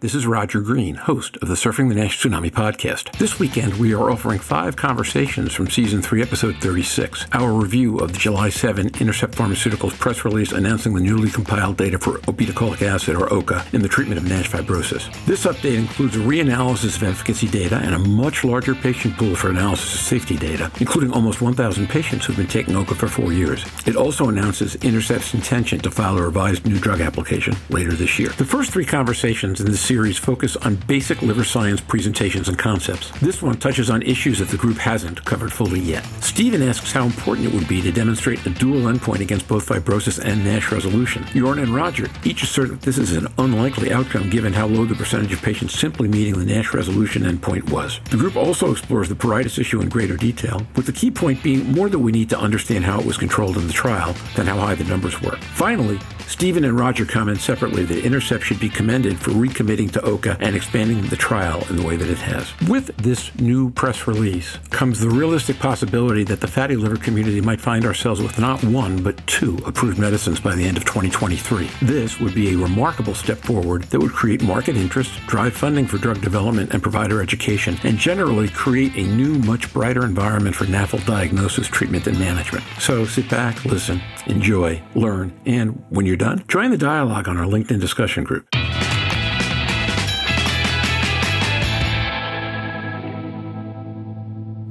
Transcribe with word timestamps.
this 0.00 0.14
is 0.14 0.28
Roger 0.28 0.60
Green, 0.60 0.94
host 0.94 1.36
of 1.38 1.48
the 1.48 1.54
Surfing 1.54 1.88
the 1.88 1.94
Nash 1.96 2.22
Tsunami 2.22 2.52
podcast. 2.52 3.10
This 3.18 3.40
weekend, 3.40 3.74
we 3.74 3.92
are 3.94 4.12
offering 4.12 4.38
five 4.38 4.76
conversations 4.76 5.52
from 5.52 5.68
season 5.68 6.02
three, 6.02 6.22
episode 6.22 6.54
36, 6.56 7.26
our 7.32 7.52
review 7.52 7.98
of 7.98 8.12
the 8.12 8.18
July 8.18 8.48
7 8.48 8.86
Intercept 9.00 9.34
Pharmaceuticals 9.34 9.98
press 9.98 10.24
release 10.24 10.52
announcing 10.52 10.94
the 10.94 11.00
newly 11.00 11.30
compiled 11.30 11.76
data 11.76 11.98
for 11.98 12.18
obeticholic 12.18 12.82
acid, 12.82 13.16
or 13.16 13.32
OCA, 13.32 13.64
in 13.72 13.82
the 13.82 13.88
treatment 13.88 14.20
of 14.20 14.28
NASH 14.28 14.48
fibrosis. 14.48 15.12
This 15.26 15.46
update 15.46 15.78
includes 15.78 16.14
a 16.14 16.20
reanalysis 16.20 16.94
of 16.96 17.02
efficacy 17.02 17.48
data 17.48 17.78
and 17.78 17.92
a 17.92 17.98
much 17.98 18.44
larger 18.44 18.76
patient 18.76 19.16
pool 19.16 19.34
for 19.34 19.50
analysis 19.50 19.94
of 19.94 20.00
safety 20.00 20.36
data, 20.36 20.70
including 20.78 21.12
almost 21.12 21.42
1,000 21.42 21.88
patients 21.88 22.24
who've 22.24 22.36
been 22.36 22.46
taking 22.46 22.76
OCA 22.76 22.94
for 22.94 23.08
four 23.08 23.32
years. 23.32 23.64
It 23.84 23.96
also 23.96 24.28
announces 24.28 24.76
Intercept's 24.76 25.34
intention 25.34 25.80
to 25.80 25.90
file 25.90 26.16
a 26.18 26.22
revised 26.22 26.66
new 26.66 26.78
drug 26.78 27.00
application 27.00 27.56
later 27.68 27.92
this 27.92 28.16
year. 28.20 28.28
The 28.30 28.44
first 28.44 28.70
three 28.70 28.86
conversations 28.86 29.60
in 29.60 29.66
this 29.66 29.87
series 29.88 30.18
focus 30.18 30.54
on 30.56 30.74
basic 30.86 31.22
liver 31.22 31.42
science 31.42 31.80
presentations 31.80 32.46
and 32.50 32.58
concepts. 32.58 33.10
This 33.20 33.40
one 33.40 33.56
touches 33.56 33.88
on 33.88 34.02
issues 34.02 34.38
that 34.38 34.48
the 34.48 34.56
group 34.58 34.76
hasn't 34.76 35.24
covered 35.24 35.50
fully 35.50 35.80
yet. 35.80 36.04
Stephen 36.20 36.60
asks 36.60 36.92
how 36.92 37.06
important 37.06 37.48
it 37.48 37.54
would 37.54 37.66
be 37.66 37.80
to 37.80 37.90
demonstrate 37.90 38.44
a 38.44 38.50
dual 38.50 38.82
endpoint 38.82 39.20
against 39.20 39.48
both 39.48 39.66
fibrosis 39.66 40.22
and 40.22 40.44
NASH 40.44 40.70
resolution. 40.72 41.22
Jorn 41.32 41.62
and 41.62 41.70
Roger 41.70 42.06
each 42.22 42.42
assert 42.42 42.68
that 42.68 42.82
this 42.82 42.98
is 42.98 43.16
an 43.16 43.28
unlikely 43.38 43.90
outcome 43.90 44.28
given 44.28 44.52
how 44.52 44.66
low 44.66 44.84
the 44.84 44.94
percentage 44.94 45.32
of 45.32 45.40
patients 45.40 45.72
simply 45.72 46.06
meeting 46.06 46.38
the 46.38 46.44
NASH 46.44 46.74
resolution 46.74 47.22
endpoint 47.22 47.70
was. 47.70 47.98
The 48.10 48.18
group 48.18 48.36
also 48.36 48.70
explores 48.70 49.08
the 49.08 49.14
pruritus 49.14 49.58
issue 49.58 49.80
in 49.80 49.88
greater 49.88 50.18
detail, 50.18 50.66
with 50.76 50.84
the 50.84 50.92
key 50.92 51.10
point 51.10 51.42
being 51.42 51.72
more 51.72 51.88
that 51.88 51.98
we 51.98 52.12
need 52.12 52.28
to 52.28 52.38
understand 52.38 52.84
how 52.84 53.00
it 53.00 53.06
was 53.06 53.16
controlled 53.16 53.56
in 53.56 53.66
the 53.66 53.72
trial 53.72 54.14
than 54.36 54.46
how 54.46 54.58
high 54.58 54.74
the 54.74 54.84
numbers 54.84 55.22
were. 55.22 55.38
Finally, 55.54 55.98
Stephen 56.28 56.62
and 56.64 56.78
Roger 56.78 57.06
comment 57.06 57.40
separately 57.40 57.84
that 57.84 58.04
Intercept 58.04 58.44
should 58.44 58.60
be 58.60 58.68
commended 58.68 59.18
for 59.18 59.30
recommitting 59.30 59.90
to 59.90 60.02
OCA 60.02 60.36
and 60.40 60.54
expanding 60.54 61.00
the 61.08 61.16
trial 61.16 61.66
in 61.70 61.76
the 61.76 61.82
way 61.82 61.96
that 61.96 62.10
it 62.10 62.18
has. 62.18 62.52
With 62.68 62.94
this 62.98 63.34
new 63.40 63.70
press 63.70 64.06
release 64.06 64.58
comes 64.68 65.00
the 65.00 65.08
realistic 65.08 65.58
possibility 65.58 66.24
that 66.24 66.42
the 66.42 66.46
fatty 66.46 66.76
liver 66.76 66.98
community 66.98 67.40
might 67.40 67.62
find 67.62 67.86
ourselves 67.86 68.20
with 68.20 68.38
not 68.38 68.62
one, 68.62 69.02
but 69.02 69.26
two 69.26 69.58
approved 69.64 69.98
medicines 69.98 70.38
by 70.38 70.54
the 70.54 70.66
end 70.66 70.76
of 70.76 70.84
2023. 70.84 71.70
This 71.80 72.20
would 72.20 72.34
be 72.34 72.52
a 72.52 72.58
remarkable 72.58 73.14
step 73.14 73.38
forward 73.38 73.84
that 73.84 73.98
would 73.98 74.12
create 74.12 74.42
market 74.42 74.76
interest, 74.76 75.10
drive 75.28 75.54
funding 75.54 75.86
for 75.86 75.96
drug 75.96 76.20
development 76.20 76.74
and 76.74 76.82
provider 76.82 77.22
education, 77.22 77.78
and 77.84 77.96
generally 77.96 78.50
create 78.50 78.94
a 78.96 79.02
new, 79.02 79.38
much 79.38 79.72
brighter 79.72 80.04
environment 80.04 80.54
for 80.54 80.66
NAFL 80.66 81.06
diagnosis, 81.06 81.68
treatment, 81.68 82.06
and 82.06 82.18
management. 82.18 82.64
So 82.80 83.06
sit 83.06 83.30
back, 83.30 83.64
listen, 83.64 84.02
enjoy, 84.26 84.82
learn, 84.94 85.32
and 85.46 85.82
when 85.88 86.04
you're 86.04 86.17
done, 86.18 86.44
join 86.48 86.70
the 86.70 86.78
dialogue 86.78 87.28
on 87.28 87.36
our 87.38 87.46
LinkedIn 87.46 87.80
discussion 87.80 88.24
group. 88.24 88.46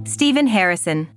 Stephen 0.08 0.48
Harrison. 0.48 1.08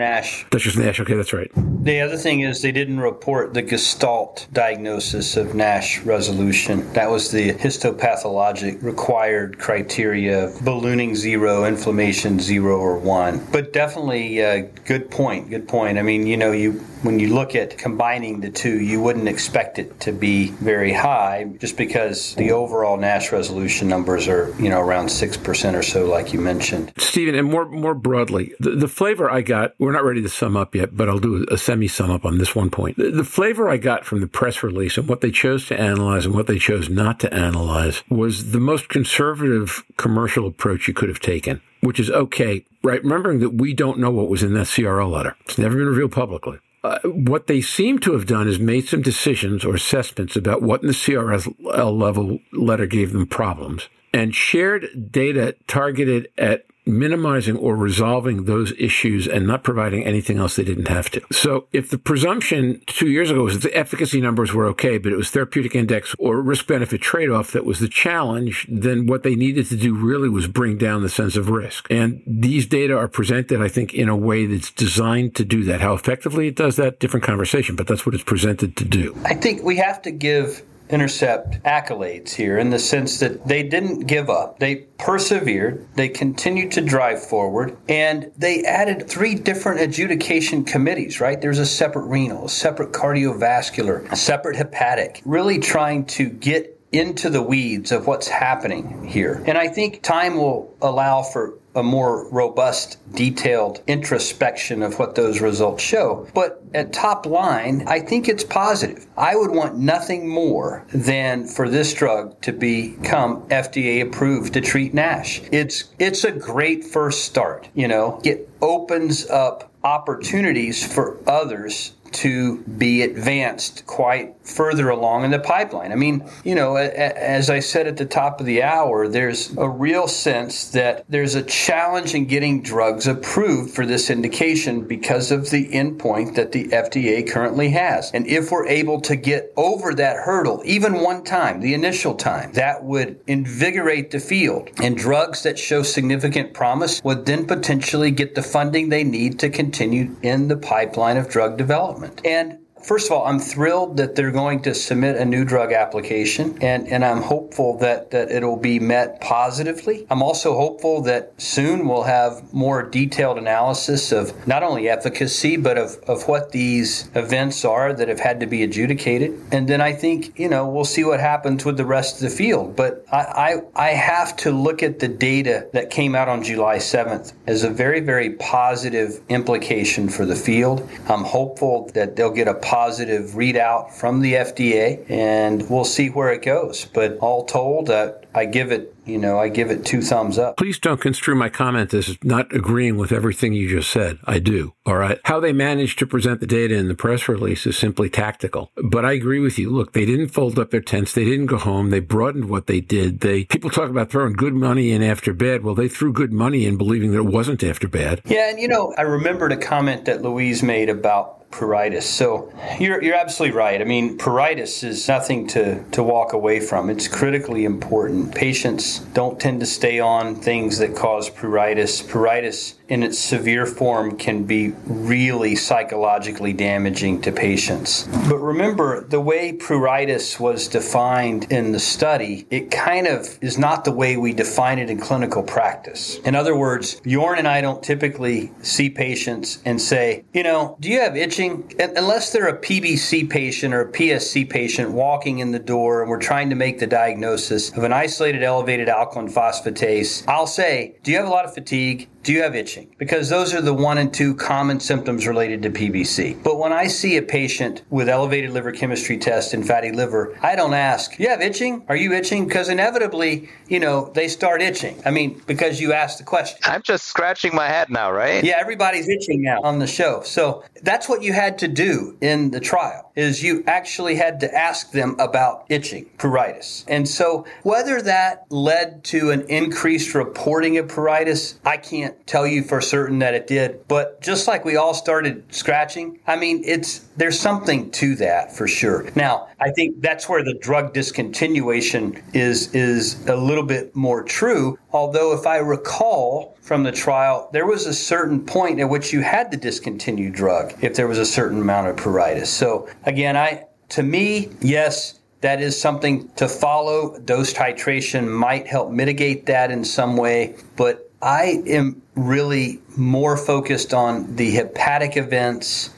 That's 0.52 0.64
just 0.64 0.78
NASH. 0.78 1.00
Okay, 1.02 1.16
that's 1.16 1.34
right. 1.34 1.52
The 1.90 2.02
other 2.02 2.18
thing 2.18 2.42
is 2.42 2.62
they 2.62 2.72
didn't 2.72 3.00
report 3.00 3.56
the 3.56 3.64
Gestalt 3.64 4.46
diagnosis 4.54 5.36
of 5.36 5.56
NASH 5.56 6.02
resolution. 6.02 6.94
That 6.94 7.10
was 7.10 7.32
the 7.32 7.52
histopathologic 7.54 8.84
required 8.84 9.58
criteria 9.58 10.46
of 10.46 10.64
ballooning 10.64 11.16
zero, 11.16 11.66
inflammation 11.66 12.40
zero 12.40 12.78
or 12.78 13.00
one. 13.00 13.44
But 13.52 13.74
definitely, 13.74 14.46
uh, 14.46 14.68
good 14.86 15.10
point. 15.10 15.50
Good 15.50 15.68
point. 15.68 15.98
I 15.98 16.04
mean, 16.04 16.28
you 16.28 16.38
know, 16.38 16.52
you 16.52 16.74
when 17.02 17.18
you 17.18 17.34
look 17.34 17.56
at 17.56 17.78
combining 17.78 18.42
the 18.42 18.52
two, 18.52 18.82
you 18.82 19.02
wouldn't 19.02 19.28
expect 19.28 19.80
it 19.80 20.00
to 20.02 20.12
be 20.12 20.50
very 20.50 20.92
high, 20.92 21.46
just 21.58 21.78
because 21.78 22.36
the 22.36 22.52
overall 22.52 22.98
NASH 22.98 23.32
resolution 23.32 23.88
numbers 23.88 24.28
are, 24.28 24.54
you 24.60 24.70
know, 24.70 24.82
around 24.82 25.10
six 25.10 25.38
percent 25.38 25.76
or 25.76 25.82
so, 25.82 26.06
like 26.06 26.34
you 26.34 26.40
mentioned. 26.40 26.92
Stephen, 26.98 27.34
and 27.34 27.50
more 27.50 27.68
more 27.68 27.96
broadly, 27.96 28.54
the, 28.60 28.72
the 28.72 28.88
flavor 28.88 29.28
I 29.28 29.42
got, 29.42 29.74
we're 29.80 29.94
not 29.94 30.04
ready 30.04 30.22
to 30.22 30.30
sum 30.30 30.56
up 30.56 30.76
yet, 30.76 30.96
but 30.96 31.10
I'll 31.10 31.18
do 31.18 31.48
a 31.50 31.58
semi 31.58 31.79
sum 31.88 32.12
up 32.12 32.26
on 32.26 32.38
this 32.38 32.56
one 32.56 32.70
point. 32.70 32.98
The, 32.98 33.12
the 33.12 33.24
flavor 33.24 33.70
I 33.70 33.78
got 33.78 34.06
from 34.06 34.22
the 34.22 34.28
press 34.28 34.64
release 34.64 34.98
and 34.98 35.08
what 35.08 35.22
they 35.22 35.32
chose 35.32 35.68
to 35.68 35.80
analyze 35.80 36.26
and 36.26 36.36
what 36.36 36.48
they 36.48 36.60
chose 36.60 36.90
not 36.90 37.20
to 37.22 37.34
analyze 37.34 38.04
was 38.10 38.52
the 38.52 38.60
most 38.60 38.90
conservative 38.90 39.84
commercial 39.98 40.48
approach 40.48 40.88
you 40.88 40.94
could 40.94 41.10
have 41.10 41.20
taken, 41.20 41.62
which 41.82 42.00
is 42.00 42.10
okay, 42.10 42.66
right? 42.84 43.04
Remembering 43.04 43.40
that 43.40 43.56
we 43.56 43.74
don't 43.74 44.00
know 44.00 44.12
what 44.12 44.30
was 44.30 44.44
in 44.44 44.54
that 44.54 44.68
CRL 44.68 45.12
letter. 45.12 45.36
It's 45.46 45.58
never 45.58 45.76
been 45.76 45.88
revealed 45.88 46.12
publicly. 46.12 46.60
Uh, 46.82 47.00
what 47.04 47.48
they 47.48 47.60
seem 47.60 48.00
to 48.00 48.14
have 48.14 48.26
done 48.26 48.48
is 48.48 48.58
made 48.58 48.88
some 48.88 49.02
decisions 49.02 49.66
or 49.66 49.76
assessments 49.76 50.38
about 50.38 50.62
what 50.62 50.82
in 50.82 50.88
the 50.88 50.94
CRL 50.94 52.00
level 52.00 52.40
letter 52.54 52.86
gave 52.86 53.12
them 53.12 53.28
problems 53.28 53.90
and 54.14 54.34
shared 54.34 55.12
data 55.12 55.56
targeted 55.68 56.30
at 56.38 56.66
minimizing 56.98 57.58
or 57.58 57.76
resolving 57.76 58.46
those 58.46 58.74
issues 58.78 59.28
and 59.28 59.46
not 59.48 59.64
providing 59.64 60.04
anything 60.04 60.38
else 60.38 60.56
they 60.56 60.64
didn't 60.64 60.88
have 60.88 61.10
to. 61.12 61.22
So 61.32 61.68
if 61.72 61.90
the 61.90 61.98
presumption 61.98 62.82
two 62.88 63.10
years 63.10 63.32
ago 63.32 63.44
was 63.44 63.60
that 63.60 63.70
the 63.70 63.78
efficacy 63.78 64.22
numbers 64.22 64.54
were 64.54 64.66
okay, 64.68 64.98
but 64.98 65.12
it 65.12 65.16
was 65.16 65.30
therapeutic 65.30 65.76
index 65.76 66.16
or 66.20 66.42
risk 66.42 66.68
benefit 66.68 67.02
trade 67.02 67.30
off 67.30 67.52
that 67.52 67.66
was 67.66 67.80
the 67.80 67.88
challenge, 67.88 68.68
then 68.70 69.06
what 69.06 69.24
they 69.24 69.36
needed 69.36 69.68
to 69.68 69.78
do 69.78 69.96
really 69.96 70.30
was 70.30 70.48
bring 70.48 70.78
down 70.78 71.02
the 71.02 71.10
sense 71.10 71.36
of 71.36 71.50
risk. 71.50 71.88
And 71.90 72.22
these 72.26 72.66
data 72.66 72.98
are 72.98 73.08
presented, 73.08 73.62
I 73.62 73.68
think, 73.68 73.94
in 73.94 74.10
a 74.10 74.16
way 74.16 74.46
that's 74.46 74.72
designed 74.72 75.36
to 75.36 75.46
do 75.46 75.64
that. 75.66 75.82
How 75.82 75.94
effectively 75.94 76.48
it 76.48 76.56
does 76.56 76.76
that, 76.78 77.00
different 77.00 77.26
conversation, 77.26 77.76
but 77.76 77.88
that's 77.88 78.06
what 78.06 78.16
it's 78.16 78.24
presented 78.24 78.76
to 78.78 78.86
do. 78.86 79.16
I 79.26 79.36
think 79.36 79.64
we 79.64 79.78
have 79.78 80.02
to 80.04 80.12
give 80.12 80.64
intercept 80.90 81.62
accolades 81.64 82.34
here 82.34 82.58
in 82.58 82.70
the 82.72 82.80
sense 82.80 83.20
that 83.20 83.48
they 83.48 83.64
didn't 83.64 84.08
give 84.08 84.30
up. 84.30 84.60
They 84.60 84.88
persevered, 84.98 85.88
they 85.96 86.10
continued 86.10 86.72
to 86.74 86.82
drive 86.82 87.24
forward, 87.24 87.78
and 87.88 88.32
they 88.38 88.64
added 88.64 89.08
three 89.08 89.36
different 89.36 89.82
adjudication 89.82 90.66
committees, 90.66 91.22
right? 91.22 91.40
There's 91.40 91.60
a 91.60 91.66
separate 91.66 92.06
renal, 92.06 92.46
a 92.46 92.50
separate 92.50 92.92
cardiovascular, 92.92 94.12
a 94.12 94.16
separate 94.16 94.56
hepatic, 94.56 95.22
really 95.26 95.60
trying 95.60 96.06
to 96.06 96.30
get 96.30 96.76
into 96.92 97.30
the 97.30 97.42
weeds 97.42 97.92
of 97.92 98.08
what's 98.08 98.28
happening 98.28 99.06
here. 99.08 99.44
And 99.46 99.58
I 99.58 99.68
think 99.68 100.02
time 100.02 100.38
will 100.38 100.76
allow 100.82 101.22
for 101.22 101.54
a 101.80 101.84
more 101.84 102.30
robust, 102.30 102.98
detailed 103.16 103.82
introspection 103.88 104.84
of 104.84 105.00
what 105.00 105.16
those 105.16 105.42
results 105.42 105.84
show. 105.84 106.28
But 106.36 106.62
at 106.74 106.94
top 106.94 107.26
line, 107.26 107.84
I 107.88 108.00
think 108.02 108.28
it's 108.28 108.44
positive. 108.44 109.08
I 109.18 109.36
would 109.36 109.52
want 109.52 109.78
nothing 109.78 110.28
more 110.28 110.86
than 110.94 111.48
for 111.48 111.68
this 111.68 111.94
drug 111.94 112.40
to 112.42 112.52
become 112.52 113.42
FDA 113.48 114.02
approved 114.02 114.54
to 114.54 114.62
treat 114.62 114.94
NASH. 114.94 115.42
It's 115.52 115.86
it's 115.98 116.24
a 116.24 116.32
great 116.32 116.84
first 116.84 117.26
start, 117.26 117.70
you 117.74 117.88
know. 117.88 118.22
It 118.24 118.50
opens 118.62 119.28
up 119.30 119.72
opportunities 119.84 120.86
for 120.86 121.18
others 121.26 121.94
to 122.14 122.60
be 122.64 123.02
advanced 123.02 123.86
quite 123.86 124.36
further 124.44 124.90
along 124.90 125.24
in 125.24 125.32
the 125.32 125.40
pipeline. 125.40 125.92
I 125.92 125.96
mean, 125.96 126.28
you 126.44 126.56
know, 126.56 126.76
as 126.76 127.50
I 127.50 127.60
said 127.60 127.88
at 127.88 127.98
the 127.98 128.06
top 128.06 128.40
of 128.40 128.46
the 128.46 128.64
hour, 128.64 129.08
there's 129.08 129.56
a 129.58 129.70
real 129.70 130.08
sense 130.08 130.72
that 130.72 131.06
there's 131.10 131.36
a 131.36 131.44
challenge 131.44 132.16
in 132.16 132.26
getting 132.26 132.62
drugs 132.62 133.08
approved 133.08 133.74
for 133.74 133.86
this 133.86 134.10
indication 134.10 134.88
because 134.88 135.32
of 135.32 135.50
the 135.50 135.70
endpoint 135.70 136.36
that 136.36 136.52
the 136.52 136.68
FDA 136.70 137.30
currently 137.30 137.70
has. 137.70 138.12
And 138.12 138.28
if 138.28 138.52
we're 138.52 138.68
able 138.68 139.02
to 139.02 139.16
get 139.16 139.54
over 139.56 139.94
that 139.94 140.18
hurdle, 140.18 140.62
even 140.66 141.02
one 141.02 141.24
time, 141.24 141.62
the 141.62 141.74
initial 141.74 142.16
time, 142.16 142.52
that 142.54 142.84
would 142.84 143.20
invigorate 143.28 144.12
the 144.12 144.20
field. 144.20 144.70
And 144.82 144.98
drugs 144.98 145.44
that 145.44 145.60
show 145.60 145.84
significant 145.84 146.54
promise 146.54 147.04
would 147.04 147.26
then 147.26 147.46
potentially 147.46 148.12
get 148.12 148.36
the 148.36 148.44
funding 148.44 148.90
they 148.90 149.04
need 149.04 149.40
to 149.40 149.50
continue 149.50 150.16
in 150.22 150.48
the 150.48 150.58
pipeline 150.58 151.18
of 151.18 151.30
drug 151.30 151.58
development 151.58 151.99
development. 152.00 152.26
And 152.26 152.60
First 152.84 153.08
of 153.08 153.12
all, 153.14 153.26
I'm 153.26 153.40
thrilled 153.40 153.98
that 153.98 154.16
they're 154.16 154.32
going 154.32 154.62
to 154.64 154.74
submit 154.74 155.18
a 155.18 155.26
new 155.26 155.44
drug 155.46 155.74
application, 155.74 156.58
and, 156.62 156.88
and 156.88 157.04
I'm 157.04 157.22
hopeful 157.22 157.78
that, 157.80 158.12
that 158.12 158.32
it'll 158.32 158.58
be 158.58 158.80
met 158.80 159.22
positively. 159.22 160.08
I'm 160.10 160.24
also 160.24 160.56
hopeful 160.56 161.02
that 161.04 161.34
soon 161.38 161.88
we'll 161.88 162.04
have 162.04 162.54
more 162.54 162.84
detailed 162.84 163.38
analysis 163.38 164.12
of 164.12 164.48
not 164.48 164.64
only 164.64 164.90
efficacy, 164.90 165.58
but 165.58 165.78
of, 165.78 165.98
of 166.08 166.28
what 166.28 166.52
these 166.52 167.10
events 167.16 167.66
are 167.66 167.94
that 167.94 168.08
have 168.08 168.20
had 168.20 168.40
to 168.40 168.46
be 168.46 168.64
adjudicated. 168.64 169.40
And 169.52 169.68
then 169.68 169.82
I 169.82 169.94
think, 169.94 170.40
you 170.40 170.50
know, 170.50 170.68
we'll 170.68 170.86
see 170.86 171.04
what 171.04 171.20
happens 171.20 171.66
with 171.66 171.78
the 171.78 171.86
rest 171.86 172.16
of 172.16 172.30
the 172.30 172.36
field. 172.36 172.76
But 172.76 173.06
I, 173.12 173.62
I, 173.76 173.88
I 173.88 173.90
have 173.90 174.36
to 174.38 174.52
look 174.52 174.82
at 174.84 175.00
the 175.00 175.08
data 175.08 175.68
that 175.74 175.90
came 175.90 176.16
out 176.16 176.30
on 176.30 176.44
July 176.44 176.78
7th 176.78 177.34
as 177.46 177.64
a 177.64 177.70
very, 177.70 178.00
very 178.00 178.32
positive 178.32 179.20
implication 179.30 180.10
for 180.10 180.26
the 180.26 180.36
field. 180.36 180.88
I'm 181.08 181.24
hopeful 181.24 181.90
that 181.94 182.16
they'll 182.16 182.32
get 182.32 182.48
a 182.48 182.54
positive 182.70 183.32
readout 183.32 183.92
from 183.92 184.22
the 184.22 184.34
FDA, 184.34 185.04
and 185.10 185.68
we'll 185.72 185.84
see 185.84 186.10
where 186.10 186.32
it 186.32 186.44
goes. 186.44 186.86
But 186.86 187.18
all 187.18 187.46
told, 187.46 187.90
uh, 187.90 188.14
I 188.36 188.46
give 188.46 188.72
it 188.72 188.96
you 189.10 189.18
know, 189.18 189.40
I 189.40 189.50
give 189.50 189.72
it 189.72 189.86
two 189.86 190.02
thumbs 190.02 190.38
up. 190.38 190.58
Please 190.58 190.78
don't 190.78 191.02
construe 191.02 191.34
my 191.34 191.50
comment 191.50 191.94
as 191.96 192.16
not 192.24 192.54
agreeing 192.54 192.96
with 192.98 193.12
everything 193.12 193.54
you 193.54 193.68
just 193.68 193.90
said. 193.90 194.20
I 194.26 194.38
do. 194.38 194.76
All 194.86 194.98
right. 194.98 195.20
How 195.26 195.40
they 195.40 195.52
managed 195.52 195.98
to 196.00 196.06
present 196.06 196.40
the 196.40 196.46
data 196.46 196.76
in 196.76 196.88
the 196.88 196.96
press 196.96 197.28
release 197.28 197.66
is 197.66 197.76
simply 197.76 198.08
tactical. 198.10 198.72
But 198.76 199.06
I 199.06 199.14
agree 199.14 199.40
with 199.40 199.58
you. 199.58 199.72
Look, 199.72 199.94
they 199.94 200.06
didn't 200.06 200.30
fold 200.30 200.60
up 200.60 200.70
their 200.70 200.80
tents. 200.80 201.14
They 201.14 201.26
didn't 201.26 201.48
go 201.48 201.58
home. 201.58 201.90
They 201.90 202.00
broadened 202.00 202.50
what 202.50 202.68
they 202.68 202.82
did. 202.82 203.22
They 203.22 203.46
people 203.46 203.72
talk 203.72 203.90
about 203.90 204.12
throwing 204.12 204.34
good 204.34 204.54
money 204.54 204.92
in 204.92 205.02
after 205.02 205.34
bad. 205.34 205.64
Well, 205.64 205.76
they 205.76 205.88
threw 205.88 206.14
good 206.14 206.32
money 206.32 206.68
in 206.68 206.78
believing 206.78 207.12
that 207.12 207.18
it 207.18 207.26
wasn't 207.26 207.64
after 207.64 207.88
bad. 207.88 208.22
Yeah, 208.26 208.52
and 208.52 208.60
you 208.60 208.68
know, 208.68 208.94
I 208.96 209.02
remembered 209.02 209.52
a 209.52 209.58
comment 209.58 210.06
that 210.06 210.22
Louise 210.22 210.62
made 210.62 210.90
about 210.90 211.39
pruritus. 211.52 212.04
So 212.04 212.54
you're, 212.80 213.04
you're 213.04 213.16
absolutely 213.16 213.58
right. 213.58 213.82
I 213.82 213.84
mean, 213.84 214.18
pruritus 214.18 214.84
is 214.84 215.08
nothing 215.08 215.48
to, 215.48 215.84
to 215.92 216.04
walk 216.04 216.34
away 216.34 216.60
from. 216.60 216.90
It's 216.90 217.08
critically 217.08 217.66
important. 217.66 218.36
Patients 218.36 219.00
don't 219.14 219.40
tend 219.40 219.60
to 219.62 219.66
stay 219.66 220.00
on 220.00 220.36
things 220.36 220.78
that 220.78 220.96
cause 220.96 221.30
pruritus. 221.30 222.04
Pruritus 222.04 222.76
in 222.90 223.04
its 223.04 223.20
severe 223.20 223.66
form 223.66 224.18
can 224.18 224.44
be 224.44 224.74
really 224.86 225.56
psychologically 225.56 226.54
damaging 226.54 227.22
to 227.22 227.32
patients. 227.32 228.08
But 228.28 228.40
remember, 228.40 229.04
the 229.04 229.22
way 229.22 229.54
pruritus 229.54 230.40
was 230.40 230.68
defined 230.68 231.52
in 231.52 231.72
the 231.72 231.80
study, 231.80 232.48
it 232.50 232.72
kind 232.72 233.08
of 233.08 233.38
is 233.42 233.58
not 233.58 233.86
the 233.86 233.92
way 233.92 234.18
we 234.18 234.34
define 234.34 234.80
it 234.80 234.90
in 234.90 235.00
clinical 235.00 235.44
practice. 235.44 236.18
In 236.20 236.36
other 236.36 236.56
words, 236.56 237.00
Jorn 237.02 237.38
and 237.38 237.48
I 237.48 237.62
don't 237.62 237.84
typically 237.84 238.52
see 238.62 238.90
patients 238.90 239.60
and 239.66 239.80
say, 239.80 240.26
you 240.34 240.44
know, 240.44 240.76
do 240.80 240.90
you 240.90 241.00
have 241.00 241.16
itching? 241.40 241.74
Unless 241.80 242.32
they're 242.32 242.48
a 242.48 242.58
PBC 242.58 243.30
patient 243.30 243.74
or 243.74 243.82
a 243.82 243.92
PSC 243.92 244.50
patient 244.50 244.92
walking 244.92 245.40
in 245.40 245.52
the 245.52 245.60
door 245.60 246.02
and 246.02 246.10
we're 246.10 246.20
trying 246.20 246.50
to 246.50 246.56
make 246.56 246.80
the 246.80 246.88
diagnosis 246.88 247.76
of 247.76 247.84
an 247.84 247.94
isolated 247.94 248.44
elevated 248.44 248.90
alkaline 248.90 249.30
phosphatase, 249.30 250.24
I'll 250.28 250.48
say, 250.48 250.96
do 251.04 251.12
you 251.12 251.18
have 251.18 251.28
a 251.28 251.32
lot 251.32 251.46
of 251.46 251.54
fatigue? 251.54 252.08
Do 252.30 252.36
you 252.36 252.44
have 252.44 252.56
itching? 252.56 252.94
Because 253.00 253.28
those 253.28 253.56
are 253.56 253.62
the 253.62 253.74
one 253.74 253.98
and 253.98 254.14
two 254.14 254.36
common 254.36 254.80
symptoms 254.80 255.26
related 255.26 255.64
to 255.64 255.72
PBC. 255.72 256.44
But 256.44 256.60
when 256.60 256.72
I 256.72 256.86
see 256.86 257.18
a 257.18 257.24
patient 257.24 257.82
with 257.90 258.08
elevated 258.08 258.52
liver 258.52 258.72
chemistry 258.72 259.18
test 259.18 259.56
and 259.56 259.66
fatty 259.66 259.92
liver, 259.92 260.38
I 260.40 260.56
don't 260.56 260.76
ask, 260.76 261.18
you 261.18 261.28
have 261.28 261.42
itching? 261.42 261.84
Are 261.88 261.96
you 261.96 262.14
itching? 262.14 262.46
Because 262.46 262.70
inevitably, 262.70 263.50
you 263.68 263.80
know, 263.80 264.12
they 264.14 264.28
start 264.28 264.62
itching. 264.62 265.02
I 265.08 265.10
mean, 265.10 265.42
because 265.48 265.82
you 265.82 265.92
asked 265.92 266.20
the 266.20 266.24
question. 266.24 266.60
I'm 266.66 266.84
just 266.84 267.06
scratching 267.06 267.56
my 267.56 267.68
head 267.68 267.90
now, 267.90 268.12
right? 268.12 268.44
Yeah, 268.44 268.58
everybody's 268.60 269.10
itching 269.10 269.42
now 269.42 269.62
on 269.64 269.80
the 269.80 269.88
show. 269.88 270.22
So 270.22 270.64
that's 270.84 271.10
what 271.10 271.24
you 271.24 271.34
had 271.34 271.58
to 271.58 271.68
do 271.68 272.16
in 272.22 272.52
the 272.52 272.60
trial 272.60 273.12
is 273.16 273.42
you 273.42 273.64
actually 273.66 274.16
had 274.16 274.40
to 274.40 274.56
ask 274.56 274.92
them 274.92 275.16
about 275.20 275.66
itching, 275.68 276.06
pruritus. 276.20 276.86
And 276.88 277.08
so 277.08 277.46
whether 277.64 278.04
that 278.04 278.46
led 278.52 279.04
to 279.06 279.32
an 279.32 279.42
increased 279.50 280.14
reporting 280.14 280.78
of 280.78 280.88
pruritus, 280.88 281.58
I 281.66 281.78
can't 281.78 282.16
tell 282.26 282.46
you 282.46 282.64
for 282.64 282.82
certain 282.82 283.20
that 283.20 283.34
it 283.34 283.48
did, 283.48 283.88
but 283.88 284.22
just 284.22 284.48
like 284.48 284.66
we 284.66 284.76
all 284.76 284.94
started 284.94 285.44
scratching, 285.54 286.20
I 286.28 286.36
mean, 286.36 286.64
it's 286.66 287.00
there's 287.18 287.40
something 287.40 287.92
to 287.92 288.16
that 288.16 288.56
for 288.56 288.68
sure. 288.68 289.10
Now, 289.16 289.48
I 289.60 289.72
think 289.72 290.02
that's 290.02 290.30
where 290.30 290.44
the 290.44 290.54
drug 290.54 290.94
discontinuation 290.94 292.22
is 292.34 292.74
is 292.74 293.26
a 293.28 293.36
little 293.36 293.66
bit 293.66 293.96
more 293.96 294.24
true. 294.24 294.78
Although, 294.92 295.34
if 295.34 295.46
I 295.46 295.58
recall 295.58 296.58
from 296.62 296.84
the 296.84 296.92
trial, 296.92 297.50
there 297.52 297.66
was 297.66 297.86
a 297.86 297.94
certain 297.94 298.46
point 298.46 298.80
at 298.80 298.90
which 298.90 299.12
you 299.12 299.22
had 299.22 299.52
to 299.52 299.58
discontinue 299.58 300.30
drug 300.30 300.74
if 300.84 300.96
there 300.96 301.08
was 301.08 301.18
a 301.18 301.26
certain 301.26 301.62
amount 301.62 301.88
of 301.88 301.96
pruritus. 301.96 302.48
So 302.48 302.88
again, 303.06 303.36
I 303.36 303.66
to 303.90 304.04
me, 304.04 304.50
yes, 304.62 305.20
that 305.42 305.62
is 305.62 305.80
something 305.80 306.30
to 306.36 306.48
follow. 306.48 307.18
Dose 307.20 307.54
titration 307.54 308.28
might 308.28 308.68
help 308.68 308.92
mitigate 308.92 309.46
that 309.48 309.72
in 309.72 309.84
some 309.84 310.18
way, 310.18 310.56
but 310.76 311.09
I 311.22 311.62
am 311.68 312.02
really 312.16 312.82
more 312.96 313.38
focused 313.38 313.94
on 313.94 314.36
the 314.36 314.52
hepatic 314.52 315.18
events. 315.18 315.90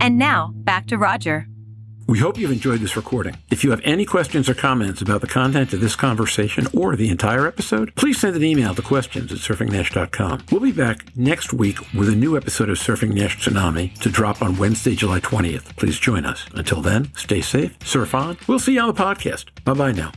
And 0.00 0.18
now, 0.18 0.52
back 0.54 0.86
to 0.88 0.98
Roger. 0.98 1.46
We 2.08 2.18
hope 2.18 2.36
you've 2.36 2.50
enjoyed 2.50 2.80
this 2.80 2.96
recording. 2.96 3.36
If 3.50 3.62
you 3.62 3.70
have 3.70 3.80
any 3.84 4.04
questions 4.04 4.48
or 4.48 4.54
comments 4.54 5.00
about 5.00 5.20
the 5.20 5.28
content 5.28 5.72
of 5.72 5.80
this 5.80 5.94
conversation 5.94 6.66
or 6.74 6.96
the 6.96 7.08
entire 7.08 7.46
episode, 7.46 7.94
please 7.94 8.20
send 8.20 8.34
an 8.36 8.44
email 8.44 8.74
to 8.74 8.82
questions 8.82 9.32
at 9.32 9.38
surfingnash.com. 9.38 10.44
We'll 10.50 10.60
be 10.60 10.72
back 10.72 11.16
next 11.16 11.52
week 11.52 11.78
with 11.94 12.08
a 12.08 12.16
new 12.16 12.36
episode 12.36 12.68
of 12.68 12.78
Surfing 12.78 13.14
Nash 13.14 13.38
Tsunami 13.38 13.96
to 14.00 14.10
drop 14.10 14.42
on 14.42 14.58
Wednesday, 14.58 14.94
July 14.96 15.20
20th. 15.20 15.76
Please 15.76 15.98
join 15.98 16.26
us. 16.26 16.44
Until 16.54 16.82
then, 16.82 17.14
stay 17.14 17.40
safe, 17.40 17.78
surf 17.86 18.14
on. 18.14 18.36
We'll 18.48 18.58
see 18.58 18.74
you 18.74 18.80
on 18.80 18.88
the 18.88 19.00
podcast. 19.00 19.46
Bye 19.64 19.74
bye 19.74 19.92
now. 19.92 20.12